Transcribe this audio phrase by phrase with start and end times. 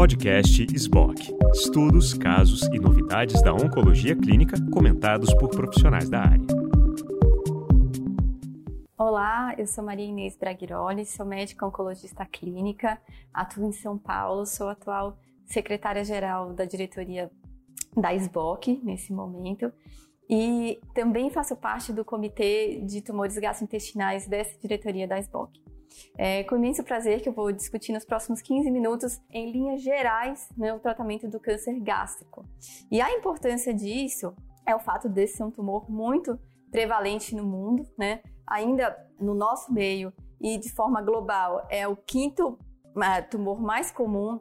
[0.00, 1.36] Podcast SBOC.
[1.52, 6.46] Estudos, casos e novidades da oncologia clínica comentados por profissionais da área.
[8.96, 12.98] Olá, eu sou Maria Inês Braghiroli, sou médica oncologista clínica,
[13.30, 17.30] atuo em São Paulo, sou atual secretária-geral da diretoria
[17.94, 19.70] da SBOC nesse momento
[20.30, 25.60] e também faço parte do comitê de tumores gastrointestinais dessa diretoria da SBOC.
[26.16, 30.48] É com imenso prazer que eu vou discutir nos próximos 15 minutos, em linhas gerais,
[30.56, 32.44] né, o tratamento do câncer gástrico.
[32.90, 34.34] E a importância disso
[34.66, 36.38] é o fato desse ser um tumor muito
[36.70, 38.20] prevalente no mundo, né?
[38.46, 42.58] Ainda no nosso meio e de forma global, é o quinto
[42.96, 44.40] uh, tumor mais comum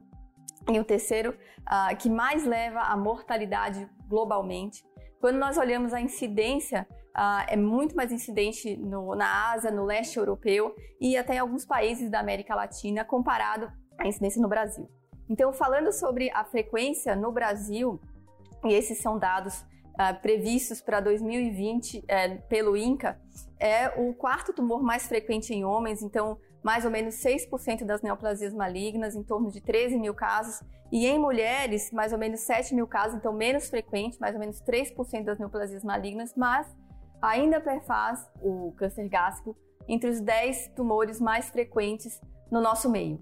[0.71, 4.83] e o terceiro uh, que mais leva à mortalidade globalmente.
[5.19, 6.87] Quando nós olhamos a incidência,
[7.17, 11.65] uh, é muito mais incidente no, na Ásia, no leste europeu e até em alguns
[11.65, 14.89] países da América Latina, comparado à incidência no Brasil.
[15.29, 17.99] Então, falando sobre a frequência no Brasil,
[18.65, 23.19] e esses são dados uh, previstos para 2020 uh, eh, pelo INCA,
[23.59, 28.53] é o quarto tumor mais frequente em homens, então mais ou menos 6% das neoplasias
[28.53, 32.87] malignas, em torno de 13 mil casos, e em mulheres, mais ou menos 7 mil
[32.87, 36.67] casos, então menos frequente, mais ou menos 3% das neoplasias malignas, mas
[37.21, 39.55] ainda perfaz o câncer gástrico
[39.87, 43.19] entre os 10 tumores mais frequentes no nosso meio.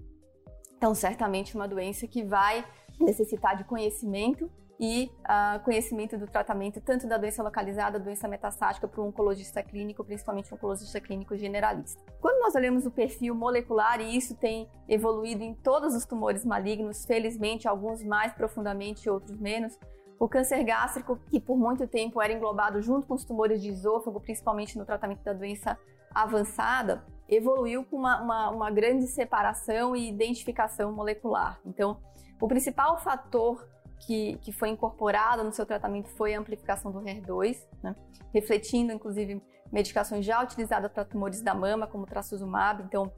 [0.76, 2.64] Então, certamente uma doença que vai
[3.00, 9.00] necessitar de conhecimento e uh, conhecimento do tratamento tanto da doença localizada, doença metastática para
[9.02, 12.00] um oncologista clínico, principalmente um oncologista clínico generalista.
[12.20, 17.04] Quando nós olhamos o perfil molecular, e isso tem evoluído em todos os tumores malignos,
[17.04, 19.76] felizmente alguns mais profundamente, outros menos,
[20.18, 24.20] o câncer gástrico, que por muito tempo era englobado junto com os tumores de esôfago,
[24.20, 25.78] principalmente no tratamento da doença
[26.12, 31.60] avançada, evoluiu com uma, uma, uma grande separação e identificação molecular.
[31.64, 32.00] Então,
[32.40, 33.68] o principal fator
[34.00, 37.94] que, que foi incorporada no seu tratamento foi a amplificação do HER2, né?
[38.32, 42.82] refletindo inclusive medicações já utilizadas para tumores da mama, como o trastuzumab.
[42.84, 43.12] Então,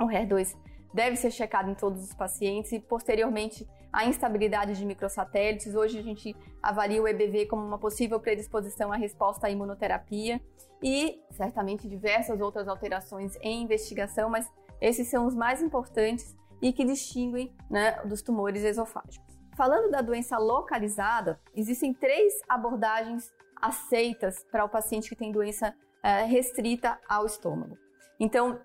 [0.00, 0.56] o HER2
[0.92, 5.72] deve ser checado em todos os pacientes e posteriormente a instabilidade de microsatélites.
[5.72, 10.40] Hoje a gente avalia o EBV como uma possível predisposição à resposta à imunoterapia
[10.82, 14.50] e certamente diversas outras alterações em investigação, mas
[14.80, 19.38] esses são os mais importantes e que distinguem né, dos tumores esofágicos.
[19.56, 25.72] Falando da doença localizada, existem três abordagens aceitas para o paciente que tem doença
[26.02, 27.78] é, restrita ao estômago.
[28.18, 28.60] Então,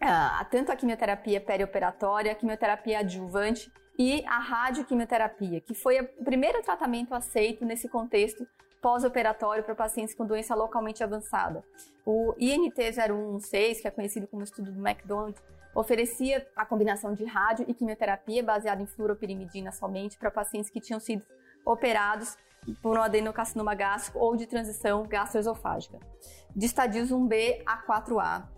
[0.00, 6.62] ah, tanto a quimioterapia perioperatória, a quimioterapia adjuvante e a radioquimioterapia, que foi o primeiro
[6.62, 8.46] tratamento aceito nesse contexto
[8.80, 11.62] pós-operatório para pacientes com doença localmente avançada.
[12.04, 15.38] O INT 0116, que é conhecido como estudo do McDonald,
[15.74, 20.98] oferecia a combinação de rádio e quimioterapia baseada em fluoropirimidina somente para pacientes que tinham
[20.98, 21.24] sido
[21.64, 22.36] operados
[22.82, 25.98] por um adenocarcinoma gástrico ou de transição gastroesofágica.
[26.54, 28.48] De estadios 1B a 4A,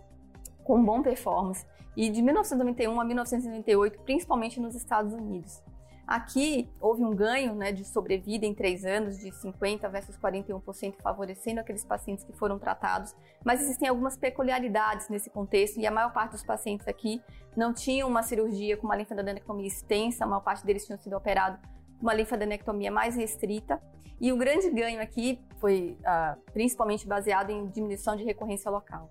[0.63, 1.65] com bom performance,
[1.95, 5.61] e de 1991 a 1998, principalmente nos Estados Unidos.
[6.07, 11.59] Aqui houve um ganho né, de sobrevida em três anos, de 50% versus 41%, favorecendo
[11.59, 16.33] aqueles pacientes que foram tratados, mas existem algumas peculiaridades nesse contexto e a maior parte
[16.33, 17.19] dos pacientes aqui
[17.57, 21.59] não tinham uma cirurgia com uma linfadenectomia extensa, a maior parte deles tinham sido operados
[21.97, 23.81] com uma linfadenectomia mais restrita.
[24.21, 29.09] E o grande ganho aqui foi uh, principalmente baseado em diminuição de recorrência local.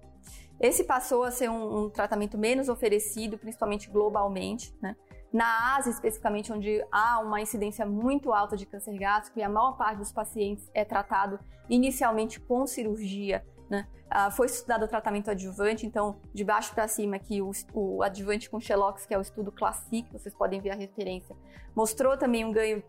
[0.65, 4.97] Esse passou a ser um, um tratamento menos oferecido, principalmente globalmente, né?
[5.31, 9.77] Na Ásia, especificamente, onde há uma incidência muito alta de câncer gástrico e a maior
[9.77, 11.39] parte dos pacientes é tratado
[11.69, 13.87] inicialmente com cirurgia, né?
[14.09, 18.49] Ah, foi estudado o tratamento adjuvante, então, de baixo para cima aqui, o, o adjuvante
[18.49, 21.37] com Xelox, que é o estudo Classic, vocês podem ver a referência,
[21.77, 22.83] mostrou também um ganho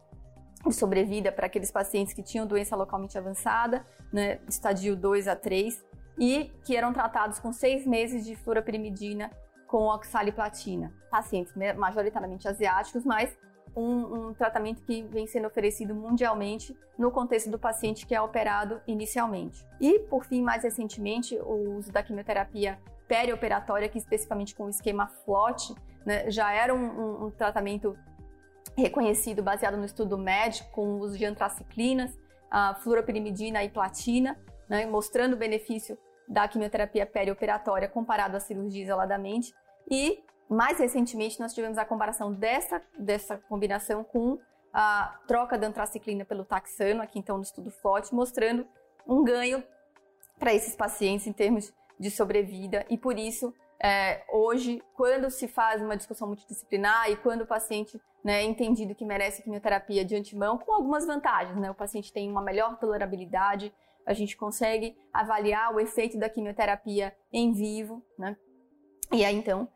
[0.65, 5.83] de sobrevida para aqueles pacientes que tinham doença localmente avançada, né, estadio 2 a 3,
[6.17, 9.29] e que eram tratados com seis meses de fluoropirimidina
[9.67, 10.93] com oxaliplatina.
[11.09, 13.35] Pacientes majoritariamente asiáticos, mas
[13.75, 18.81] um, um, tratamento que vem sendo oferecido mundialmente no contexto do paciente que é operado
[18.87, 19.67] inicialmente.
[19.81, 25.07] E, por fim, mais recentemente, o uso da quimioterapia perioperatória, que especificamente com o esquema
[25.07, 25.75] FLOT,
[26.05, 27.97] né, já era um, um, um, tratamento
[28.77, 32.17] reconhecido baseado no estudo médico com o uso de antraciclinas,
[32.49, 34.37] a fluoropirimidina e platina,
[34.69, 35.97] né, mostrando benefício
[36.27, 39.53] da quimioterapia perioperatória comparado à cirurgia isoladamente.
[39.89, 44.39] E, mais recentemente, nós tivemos a comparação dessa, dessa combinação com
[44.73, 48.67] a troca da antraciclina pelo taxano, aqui então no estudo FLOT, mostrando
[49.07, 49.63] um ganho
[50.37, 55.81] para esses pacientes em termos de sobrevida e, por isso, é, hoje, quando se faz
[55.81, 60.57] uma discussão multidisciplinar e quando o paciente né, é entendido que merece quimioterapia de antemão,
[60.57, 61.69] com algumas vantagens, né?
[61.69, 63.71] O paciente tem uma melhor tolerabilidade,
[64.05, 68.37] a gente consegue avaliar o efeito da quimioterapia em vivo, né?
[69.11, 69.67] E aí, então,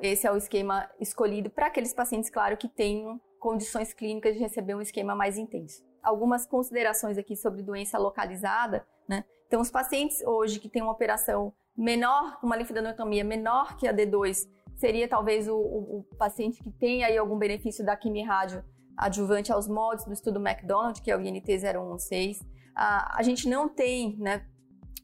[0.00, 4.74] esse é o esquema escolhido para aqueles pacientes, claro, que tenham condições clínicas de receber
[4.74, 5.84] um esquema mais intenso.
[6.02, 9.24] Algumas considerações aqui sobre doença localizada, né?
[9.46, 14.48] Então, os pacientes hoje que têm uma operação menor, uma linfadenotomia menor que a D2,
[14.76, 18.64] seria talvez o, o, o paciente que tem aí algum benefício da quimio-rádio
[18.96, 22.40] adjuvante aos moldes do estudo McDonald, que é o INT 016.
[22.74, 24.46] A gente não tem, né,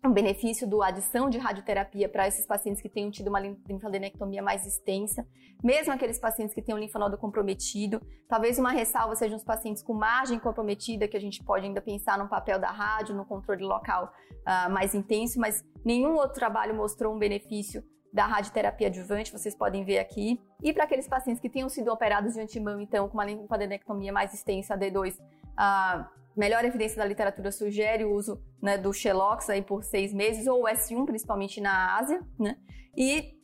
[0.05, 4.65] um benefício do adição de radioterapia para esses pacientes que tenham tido uma linfadenectomia mais
[4.65, 5.27] extensa,
[5.63, 8.01] mesmo aqueles pacientes que tenham linfonodo comprometido.
[8.29, 12.17] Talvez uma ressalva sejam os pacientes com margem comprometida, que a gente pode ainda pensar
[12.17, 17.15] no papel da rádio, no controle local uh, mais intenso, mas nenhum outro trabalho mostrou
[17.15, 17.83] um benefício
[18.13, 20.41] da radioterapia adjuvante, vocês podem ver aqui.
[20.63, 24.33] E para aqueles pacientes que tenham sido operados de antemão, então, com uma linfadenectomia mais
[24.33, 25.15] extensa, D2,
[25.57, 30.47] a melhor evidência da literatura sugere o uso né, do Xelox aí por seis meses,
[30.47, 32.57] ou o S1, principalmente na Ásia, né?
[32.97, 33.37] E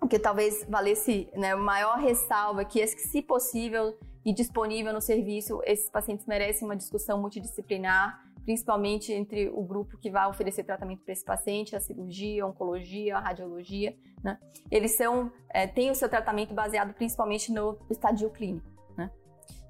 [0.00, 5.60] o que talvez valesse né, maior ressalva é que, se possível e disponível no serviço,
[5.64, 11.12] esses pacientes merecem uma discussão multidisciplinar, principalmente entre o grupo que vai oferecer tratamento para
[11.12, 13.96] esse paciente, a cirurgia, a oncologia, a radiologia.
[14.22, 14.38] Né?
[14.70, 18.77] Eles são, é, têm o seu tratamento baseado principalmente no estadio clínico.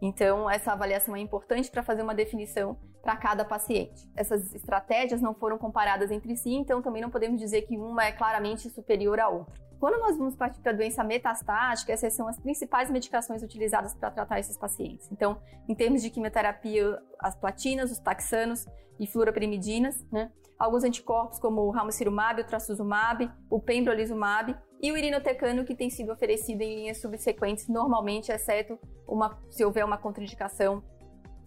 [0.00, 4.08] Então, essa avaliação é importante para fazer uma definição para cada paciente.
[4.14, 8.12] Essas estratégias não foram comparadas entre si, então também não podemos dizer que uma é
[8.12, 9.68] claramente superior à outra.
[9.80, 14.10] Quando nós vamos partir para a doença metastática, essas são as principais medicações utilizadas para
[14.10, 15.10] tratar esses pacientes.
[15.12, 18.66] Então, em termos de quimioterapia, as platinas, os taxanos
[18.98, 20.32] e fluoropirimidinas, né?
[20.58, 26.12] Alguns anticorpos como o ramucirumab, o trastuzumab, o pembrolizumab e o irinotecano que tem sido
[26.12, 30.82] oferecido em linhas subsequentes, normalmente, exceto uma, se houver uma contraindicação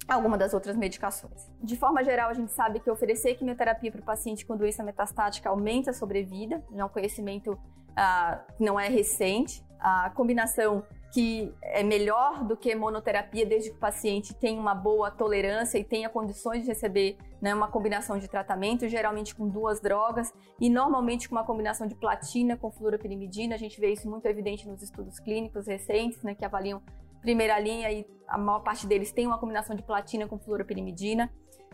[0.07, 1.50] alguma das outras medicações.
[1.62, 5.50] De forma geral, a gente sabe que oferecer quimioterapia para o paciente com doença metastática
[5.50, 7.57] aumenta a sobrevida, é um conhecimento
[7.95, 9.63] ah, não é recente.
[9.80, 15.12] A combinação que é melhor do que monoterapia desde que o paciente tenha uma boa
[15.12, 20.34] tolerância e tenha condições de receber né, uma combinação de tratamento, geralmente com duas drogas
[20.60, 23.56] e normalmente com uma combinação de platina com fluoropirimidina.
[23.56, 26.81] A gente vê isso muito evidente nos estudos clínicos recentes, né, que avaliam
[27.22, 31.30] primeira linha e a maior parte deles tem uma combinação de platina com fluoropirimidina.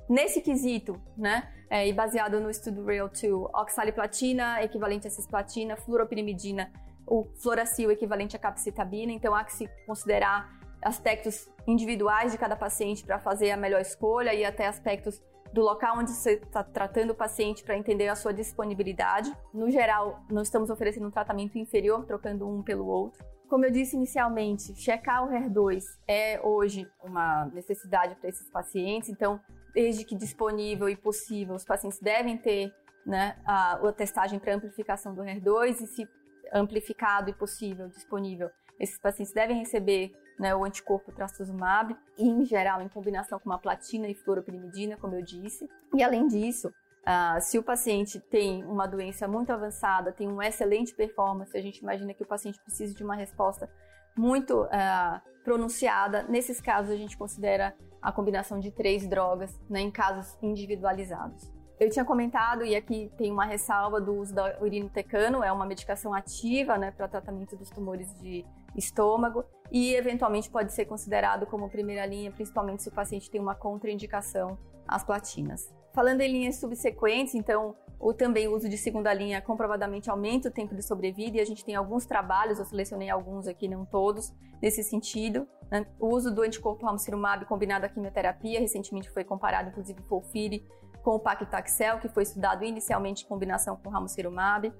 [0.09, 6.71] Nesse quesito, né, é, e baseado no estudo Real2, oxaliplatina equivalente a cisplatina, fluoropirimidina,
[7.07, 13.03] o fluoracil equivalente a capecitabina, então há que se considerar aspectos individuais de cada paciente
[13.03, 15.21] para fazer a melhor escolha e até aspectos
[15.53, 19.33] do local onde você está tratando o paciente para entender a sua disponibilidade.
[19.53, 23.25] No geral, nós estamos oferecendo um tratamento inferior, trocando um pelo outro.
[23.49, 29.39] Como eu disse inicialmente, checar o HER2 é hoje uma necessidade para esses pacientes, então
[29.73, 32.73] desde que disponível e possível, os pacientes devem ter
[33.05, 36.09] né, a, a testagem para amplificação do HER2 e se
[36.53, 38.49] amplificado e possível, disponível,
[38.79, 44.07] esses pacientes devem receber né, o anticorpo trastuzumab, em geral em combinação com uma platina
[44.07, 45.67] e fluoropirimidina, como eu disse.
[45.95, 50.93] E além disso, uh, se o paciente tem uma doença muito avançada, tem uma excelente
[50.93, 53.69] performance, a gente imagina que o paciente precisa de uma resposta
[54.15, 56.23] muito uh, pronunciada.
[56.23, 61.56] Nesses casos, a gente considera a combinação de três drogas né, em casos individualizados.
[61.79, 66.11] Eu tinha comentado, e aqui tem uma ressalva do uso da urinotecano, é uma medicação
[66.11, 68.43] ativa né, para tratamento dos tumores de
[68.75, 73.53] estômago e eventualmente pode ser considerado como primeira linha, principalmente se o paciente tem uma
[73.53, 74.57] contraindicação
[74.87, 75.71] às platinas.
[75.93, 80.73] Falando em linhas subsequentes, então, o também uso de segunda linha comprovadamente aumenta o tempo
[80.73, 84.83] de sobrevida e a gente tem alguns trabalhos, eu selecionei alguns aqui, não todos, nesse
[84.83, 85.47] sentido.
[85.69, 85.85] Né?
[85.99, 90.63] O uso do anticorpo ramucirumab combinado à quimioterapia, recentemente foi comparado, inclusive, com o FIRI
[91.07, 94.73] com o paclitaxel, que foi estudado inicialmente em combinação com ramucirumab.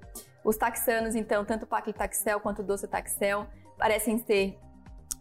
[0.44, 3.46] Os taxanos, então, tanto o paclitaxel quanto o docetaxel,
[3.78, 4.58] parecem ter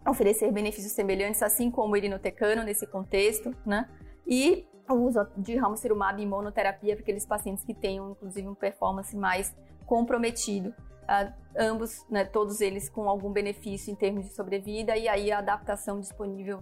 [0.05, 3.89] oferecer benefícios semelhantes, assim como o irinotecano nesse contexto, né?
[4.27, 9.15] E o uso de ramucirumab em monoterapia para aqueles pacientes que tenham, inclusive, um performance
[9.15, 10.75] mais comprometido.
[11.03, 15.37] Uh, ambos, né, todos eles com algum benefício em termos de sobrevida e aí a
[15.37, 16.61] adaptação disponível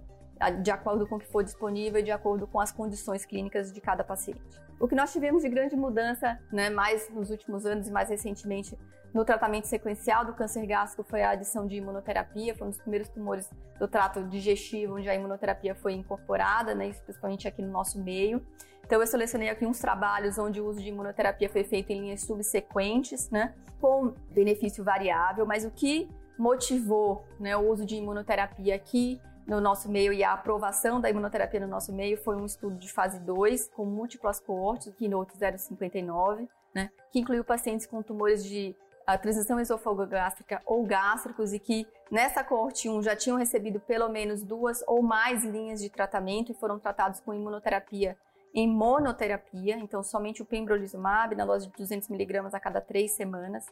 [0.61, 3.79] de acordo com o que for disponível e de acordo com as condições clínicas de
[3.79, 4.41] cada paciente.
[4.79, 8.77] O que nós tivemos de grande mudança, né, mais nos últimos anos e mais recentemente
[9.13, 13.07] no tratamento sequencial do câncer gástrico foi a adição de imunoterapia, foi um dos primeiros
[13.07, 13.49] tumores
[13.79, 18.45] do trato digestivo onde a imunoterapia foi incorporada, né, principalmente aqui no nosso meio.
[18.85, 22.21] Então eu selecionei aqui uns trabalhos onde o uso de imunoterapia foi feito em linhas
[22.23, 29.21] subsequentes, né, com benefício variável, mas o que motivou né, o uso de imunoterapia aqui
[29.47, 32.91] no nosso meio e a aprovação da imunoterapia no nosso meio foi um estudo de
[32.91, 38.75] fase 2 com múltiplas coortes, o Keynote 059, né, que incluiu pacientes com tumores de
[39.05, 44.41] a transição esofagogástrica ou gástricos e que nessa coorte 1 já tinham recebido pelo menos
[44.43, 48.17] duas ou mais linhas de tratamento e foram tratados com imunoterapia
[48.55, 53.65] em monoterapia, então somente o pembrolizumab na dose de 200 mg a cada três semanas.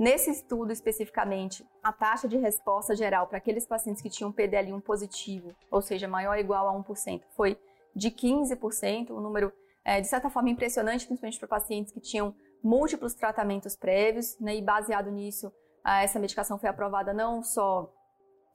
[0.00, 5.54] Nesse estudo especificamente, a taxa de resposta geral para aqueles pacientes que tinham PDL1 positivo,
[5.70, 7.60] ou seja, maior ou igual a 1%, foi
[7.94, 9.52] de 15%, um número
[9.84, 14.62] é, de certa forma impressionante, principalmente para pacientes que tinham múltiplos tratamentos prévios, né, e
[14.62, 15.52] baseado nisso,
[15.84, 17.92] essa medicação foi aprovada não só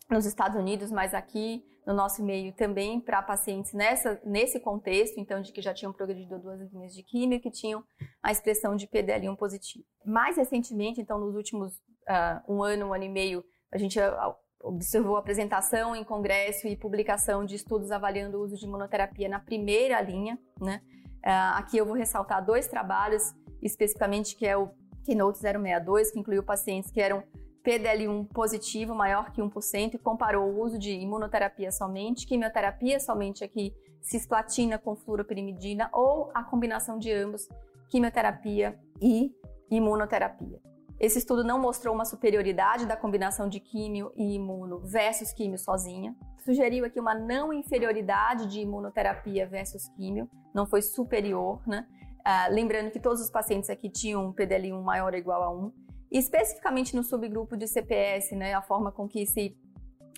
[0.10, 5.42] nos Estados Unidos, mas aqui no nosso meio também para pacientes nessa, nesse contexto, então,
[5.42, 7.84] de que já tinham progredido duas linhas de química e que tinham
[8.24, 9.86] a expressão de PDL1 positivo.
[10.04, 14.36] Mais recentemente, então, nos últimos uh, um ano, um ano e meio, a gente uh,
[14.64, 20.02] observou apresentação em congresso e publicação de estudos avaliando o uso de imunoterapia na primeira
[20.02, 20.82] linha, né?
[21.24, 24.70] Uh, aqui eu vou ressaltar dois trabalhos, especificamente que é o
[25.04, 27.24] Keynote 062, que incluiu pacientes que eram
[27.66, 33.74] PDL1 positivo maior que 1% e comparou o uso de imunoterapia somente, quimioterapia somente aqui,
[34.00, 37.50] cisplatina com fluoropirimidina ou a combinação de ambos,
[37.90, 39.32] quimioterapia e
[39.72, 40.62] imunoterapia.
[41.00, 46.16] Esse estudo não mostrou uma superioridade da combinação de químio e imuno versus químio sozinha.
[46.38, 51.86] Sugeriu aqui uma não inferioridade de imunoterapia versus químio, não foi superior, né?
[52.26, 55.85] Uh, lembrando que todos os pacientes aqui tinham um PDL1 maior ou igual a 1
[56.12, 59.58] especificamente no subgrupo de CPS, né, a forma com que se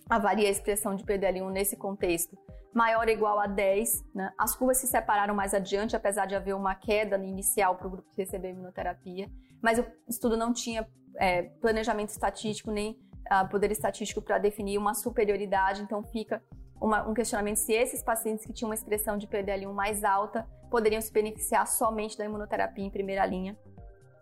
[0.09, 2.37] avalia a expressão de PDL1 nesse contexto,
[2.73, 6.55] maior ou igual a 10, né, as curvas se separaram mais adiante, apesar de haver
[6.55, 9.29] uma queda inicial para o grupo que recebeu imunoterapia,
[9.61, 12.91] mas o estudo não tinha é, planejamento estatístico nem
[13.31, 16.43] uh, poder estatístico para definir uma superioridade, então fica
[16.79, 21.01] uma, um questionamento se esses pacientes que tinham uma expressão de PDL1 mais alta poderiam
[21.01, 23.57] se beneficiar somente da imunoterapia em primeira linha.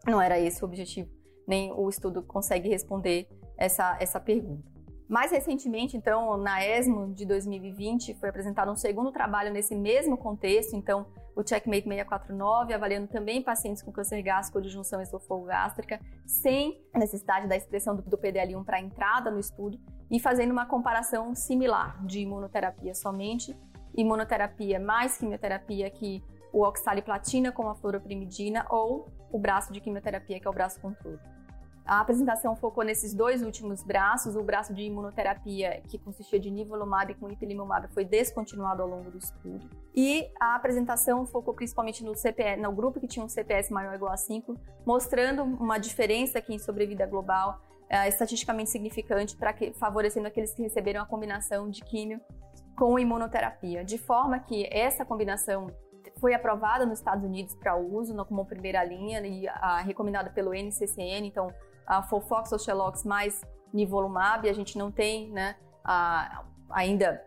[0.07, 1.14] Não era esse o objetivo
[1.47, 4.75] nem o estudo consegue responder essa, essa pergunta.
[5.07, 10.75] Mais recentemente, então, na ESMO de 2020, foi apresentado um segundo trabalho nesse mesmo contexto,
[10.75, 17.47] então, o Checkmate 649, avaliando também pacientes com câncer gástrico de junção esofagogástrica, sem necessidade
[17.47, 22.21] da expressão do, do PDL1 para entrada no estudo, e fazendo uma comparação similar de
[22.21, 23.55] imunoterapia somente,
[23.95, 30.47] imunoterapia mais quimioterapia que o oxaliplatina com a fluoroprimidina ou o braço de quimioterapia, que
[30.47, 31.19] é o braço controle.
[31.85, 34.35] A apresentação focou nesses dois últimos braços.
[34.35, 39.19] O braço de imunoterapia, que consistia de nivolumab com ipilimumab, foi descontinuado ao longo do
[39.19, 39.69] estudo.
[39.93, 43.95] E a apresentação focou principalmente no CPS, no grupo que tinha um CPS maior ou
[43.95, 50.27] igual a 5, mostrando uma diferença aqui em sobrevida global, é, estatisticamente significante, para favorecendo
[50.27, 52.19] aqueles que receberam a combinação de químio
[52.75, 53.85] com imunoterapia.
[53.85, 55.69] De forma que essa combinação
[56.19, 61.27] foi aprovada nos Estados Unidos para uso como primeira linha e a, recomendada pelo NCCN,
[61.27, 61.53] então
[61.85, 63.41] a Fofox ou Xelox mais
[63.73, 67.23] nivolumab, a gente não tem né, a, ainda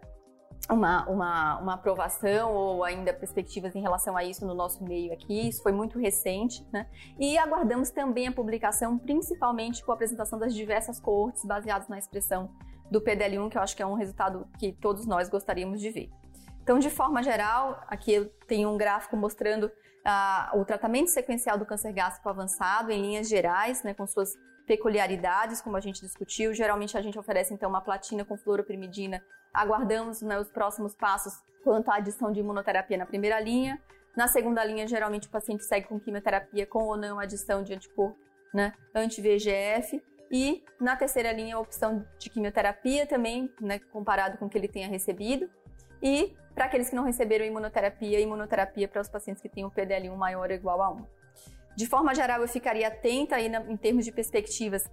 [0.71, 5.49] uma, uma, uma, aprovação ou ainda perspectivas em relação a isso no nosso meio aqui.
[5.49, 6.88] Isso foi muito recente, né?
[7.19, 12.50] E aguardamos também a publicação, principalmente com a apresentação das diversas coortes baseadas na expressão
[12.91, 16.11] do PDL1, que eu acho que é um resultado que todos nós gostaríamos de ver.
[16.62, 19.71] Então, de forma geral, aqui eu tenho um gráfico mostrando
[20.55, 24.35] o tratamento sequencial do câncer gástrico avançado em linhas gerais, né, com suas
[24.69, 26.53] peculiaridades, como a gente discutiu.
[26.53, 29.25] Geralmente a gente oferece então uma platina com fluoroprimidina.
[29.53, 31.33] Aguardamos né, os próximos passos
[31.65, 33.81] quanto à adição de imunoterapia na primeira linha.
[34.15, 38.19] Na segunda linha, geralmente o paciente segue com quimioterapia com ou não adição de anticorpo
[38.53, 40.03] né, anti-VEGF.
[40.31, 44.69] E na terceira linha, a opção de quimioterapia também, né, comparado com o que ele
[44.69, 45.49] tenha recebido.
[46.03, 50.15] E para aqueles que não receberam imunoterapia, imunoterapia para os pacientes que têm o PDL1
[50.15, 51.07] maior ou igual a 1.
[51.79, 54.91] De forma geral, eu ficaria atenta aí na, em termos de perspectivas,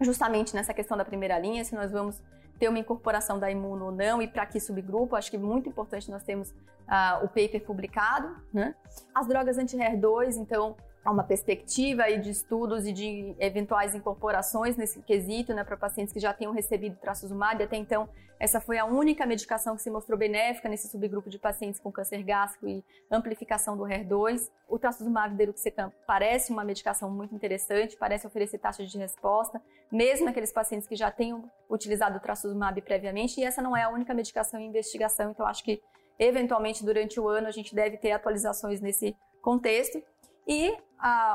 [0.00, 2.20] justamente nessa questão da primeira linha, se nós vamos
[2.58, 5.14] ter uma incorporação da imuno ou não e para que subgrupo.
[5.14, 8.28] Acho que é muito importante nós termos uh, o paper publicado.
[8.52, 8.74] Né?
[9.14, 15.54] As drogas anti-HER2, então, uma perspectiva aí de estudos e de eventuais incorporações nesse quesito,
[15.54, 17.62] né, para pacientes que já tenham recebido trastuzumab.
[17.62, 21.80] Até então, essa foi a única medicação que se mostrou benéfica nesse subgrupo de pacientes
[21.80, 24.50] com câncer gástrico e amplificação do HER2.
[24.68, 30.52] O trastuzumab deruxtecan parece uma medicação muito interessante, parece oferecer taxas de resposta, mesmo naqueles
[30.52, 34.60] pacientes que já tenham utilizado o trastuzumab previamente, e essa não é a única medicação
[34.60, 35.82] em investigação, então acho que
[36.18, 40.02] eventualmente durante o ano a gente deve ter atualizações nesse contexto.
[40.50, 40.76] E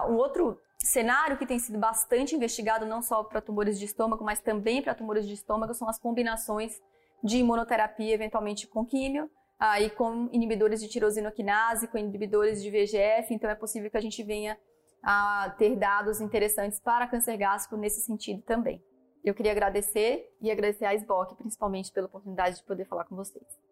[0.09, 4.41] um outro cenário que tem sido bastante investigado, não só para tumores de estômago, mas
[4.41, 6.81] também para tumores de estômago, são as combinações
[7.23, 13.33] de imunoterapia, eventualmente com químio, aí uh, com inibidores de tirosinoquinase, com inibidores de VEGF,
[13.33, 14.57] então é possível que a gente venha
[15.01, 18.83] a ter dados interessantes para câncer gástrico nesse sentido também.
[19.23, 23.64] Eu queria agradecer e agradecer à SBOC, principalmente pela oportunidade de poder falar com vocês.